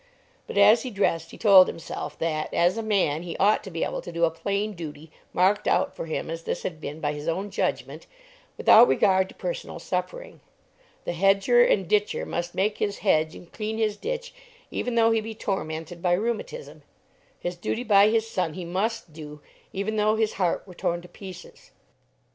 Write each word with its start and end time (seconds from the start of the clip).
But 0.47 0.57
as 0.57 0.81
he 0.81 0.89
dressed 0.89 1.29
he 1.29 1.37
told 1.37 1.67
himself 1.67 2.17
that, 2.17 2.51
as 2.55 2.75
a 2.75 2.81
man, 2.81 3.21
he 3.21 3.37
ought 3.37 3.63
to 3.63 3.69
be 3.69 3.83
able 3.83 4.01
to 4.01 4.11
do 4.11 4.23
a 4.25 4.31
plain 4.31 4.73
duty, 4.73 5.11
marked 5.31 5.67
out 5.67 5.95
for 5.95 6.07
him 6.07 6.27
as 6.31 6.41
this 6.41 6.63
had 6.63 6.81
been 6.81 6.99
by 6.99 7.13
his 7.13 7.27
own 7.27 7.51
judgment, 7.51 8.07
without 8.57 8.87
regard 8.87 9.29
to 9.29 9.35
personal 9.35 9.77
suffering. 9.77 10.39
The 11.05 11.13
hedger 11.13 11.63
and 11.63 11.87
ditcher 11.87 12.25
must 12.25 12.55
make 12.55 12.79
his 12.79 12.97
hedge 13.05 13.35
and 13.35 13.53
clean 13.53 13.77
his 13.77 13.95
ditch 13.95 14.33
even 14.71 14.95
though 14.95 15.11
he 15.11 15.21
be 15.21 15.35
tormented 15.35 16.01
by 16.01 16.13
rheumatism. 16.13 16.81
His 17.39 17.55
duty 17.55 17.83
by 17.83 18.09
his 18.09 18.27
son 18.27 18.55
he 18.55 18.65
must 18.65 19.13
do, 19.13 19.39
even 19.71 19.97
though 19.97 20.15
his 20.15 20.33
heart 20.41 20.63
were 20.65 20.73
torn 20.73 21.03
to 21.03 21.07
pieces. 21.07 21.69